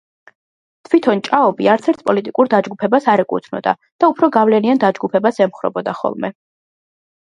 [0.87, 6.39] თვითონ „ჭაობი“ არცერთ პოლიტიკურ დაჯგუფებას არ ეკუთვნოდა და უფრო გავლენიან დაჯგუფებას ემხრობოდა ხოლმე.